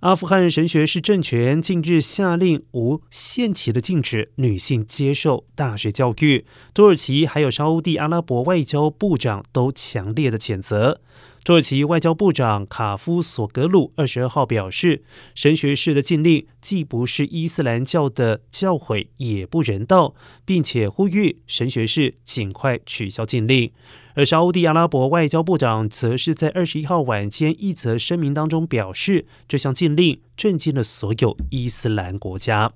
[0.00, 6.44] 阿富汗神学是政权近日下令无限期的禁止女性接受大学教育。
[6.74, 11.00] 土耳其还有沙地阿拉伯外交部长都强烈的谴责。
[11.44, 15.04] 土耳其外交部长卡夫索格鲁二十二号表示，
[15.34, 20.14] 神学士的禁令既不是伊斯兰教的教诲，也不人道，
[20.46, 23.70] 并且呼吁神学士尽快取消禁令。
[24.14, 32.72] 而沙地阿拉伯外交部长则是在二十一号晚间一则声明当中表示，这项禁令震惊了所有伊斯兰国家。